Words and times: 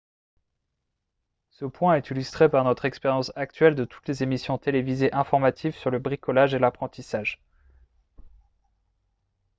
ce 1.51 1.63
point 1.65 1.93
est 1.93 2.09
illustré 2.09 2.49
par 2.49 2.63
notre 2.63 2.85
expérience 2.85 3.31
actuelle 3.35 3.75
de 3.75 3.85
toutes 3.85 4.07
les 4.07 4.23
émissions 4.23 4.57
télévisées 4.57 5.13
informatives 5.13 5.75
sur 5.75 5.91
le 5.91 5.99
bricolage 5.99 6.55
et 6.55 6.59
l'apprentissage 6.59 7.39